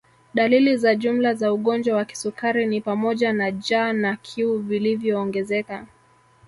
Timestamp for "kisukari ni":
2.05-2.81